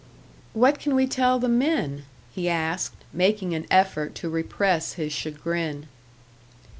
"What 0.53 0.79
can 0.79 0.95
we 0.95 1.05
tell 1.05 1.37
the 1.37 1.47
men?" 1.47 2.05
he 2.33 2.49
asked, 2.49 3.03
making 3.13 3.53
an 3.53 3.67
effort 3.69 4.15
to 4.15 4.29
repress 4.29 4.93
his 4.93 5.13
chagrin. 5.13 5.85